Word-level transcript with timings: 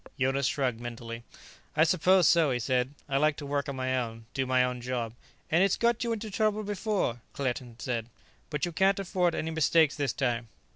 Jonas 0.19 0.47
shrugged 0.47 0.79
mentally. 0.79 1.23
"I 1.77 1.83
suppose 1.83 2.27
so," 2.27 2.49
he 2.49 2.57
said. 2.57 2.95
"I 3.07 3.17
like 3.17 3.35
to 3.37 3.45
work 3.45 3.69
on 3.69 3.75
my 3.75 3.95
own, 3.99 4.25
do 4.33 4.47
my 4.47 4.63
own 4.63 4.81
job" 4.81 5.13
"And 5.51 5.63
it's 5.63 5.77
got 5.77 6.03
you 6.03 6.11
into 6.11 6.31
trouble 6.31 6.63
before," 6.63 7.21
Claerten 7.35 7.75
said. 7.79 8.09
"But 8.49 8.65
you 8.65 8.71
can't 8.71 8.97
afford 8.97 9.35
any 9.35 9.51
mistakes 9.51 9.95
this 9.95 10.11
time." 10.13 10.49